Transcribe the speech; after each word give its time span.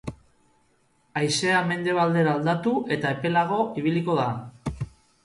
Haizea 1.19 1.59
mendebaldera 1.71 2.33
aldatu 2.37 2.73
eta 2.97 3.13
epelago 3.19 3.61
ibiliko 3.83 4.17
da. 4.23 4.27